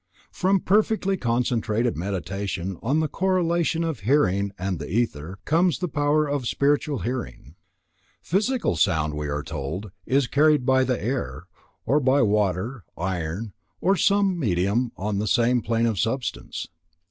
From 0.31 0.59
perfectly 0.61 1.15
concentrated 1.15 1.95
Meditation 1.95 2.75
on 2.81 3.01
the 3.01 3.07
correlation 3.07 3.83
of 3.83 3.99
hearing 3.99 4.51
and 4.57 4.79
the 4.79 4.89
ether, 4.89 5.37
comes 5.45 5.77
the 5.77 5.87
power 5.87 6.27
of 6.27 6.47
spiritual 6.47 7.01
hearing. 7.01 7.53
Physical 8.19 8.75
sound, 8.75 9.13
we 9.13 9.29
are 9.29 9.43
told, 9.43 9.91
is 10.07 10.25
carried 10.25 10.65
by 10.65 10.83
the 10.85 10.99
air, 10.99 11.43
or 11.85 11.99
by 11.99 12.23
water, 12.23 12.83
iron, 12.97 13.53
or 13.79 13.95
some 13.95 14.39
medium 14.39 14.91
on 14.97 15.19
the 15.19 15.27
same 15.27 15.61
plane 15.61 15.85
of 15.85 15.99
substance. 15.99 16.67